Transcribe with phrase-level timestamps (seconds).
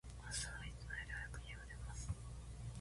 [0.19, 2.09] 明日は、いつもより早く、家を出ます。